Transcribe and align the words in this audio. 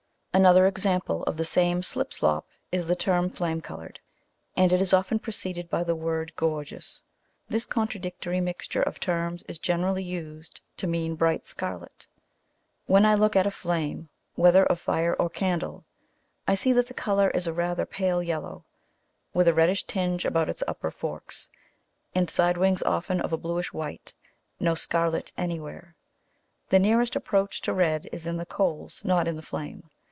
Another 0.33 0.65
example 0.65 1.23
of 1.23 1.35
the 1.35 1.43
same 1.43 1.83
slip 1.83 2.13
slop 2.13 2.47
is 2.71 2.87
the 2.87 2.95
term 2.95 3.29
flame 3.29 3.59
coloured, 3.59 3.99
and 4.55 4.71
it 4.71 4.81
is 4.81 4.93
often 4.93 5.19
preceded 5.19 5.69
by 5.69 5.83
the 5.83 5.93
word 5.93 6.31
"gorgeous." 6.37 7.01
This 7.49 7.65
contradictory 7.65 8.39
mixture 8.39 8.81
of 8.81 8.97
terms 8.97 9.43
is 9.49 9.59
generally 9.59 10.05
used 10.05 10.61
to 10.77 10.87
mean 10.87 11.15
bright 11.15 11.45
scarlet. 11.45 12.07
When 12.85 13.05
I 13.05 13.13
look 13.13 13.35
at 13.35 13.45
a 13.45 13.51
flame, 13.51 14.07
whether 14.35 14.63
of 14.65 14.79
fire 14.79 15.13
or 15.15 15.29
candle, 15.29 15.83
I 16.47 16.55
see 16.55 16.71
that 16.73 16.87
the 16.87 16.93
colour 16.93 17.29
is 17.31 17.45
a 17.45 17.51
rather 17.51 17.85
pale 17.85 18.23
yellow, 18.23 18.63
with 19.33 19.49
a 19.49 19.53
reddish 19.53 19.83
tinge 19.83 20.23
about 20.23 20.47
its 20.47 20.63
upper 20.65 20.91
forks, 20.91 21.49
and 22.15 22.29
side 22.29 22.55
wings 22.55 22.81
often 22.83 23.19
of 23.19 23.33
a 23.33 23.37
bluish 23.37 23.73
white 23.73 24.13
no 24.61 24.75
scarlet 24.75 25.33
anywhere. 25.37 25.93
The 26.69 26.79
nearest 26.79 27.17
approach 27.17 27.59
to 27.63 27.73
red 27.73 28.07
is 28.13 28.25
in 28.25 28.37
the 28.37 28.45
coals, 28.45 29.03
not 29.03 29.27
in 29.27 29.35
the 29.35 29.41
flame. 29.41 29.89